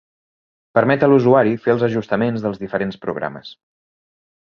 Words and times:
Permet 0.77 1.03
a 1.07 1.09
l'usuari 1.11 1.53
fer 1.65 1.71
els 1.73 1.85
ajustaments 1.87 2.47
dels 2.47 2.63
diferents 2.63 2.99
programes. 3.05 3.53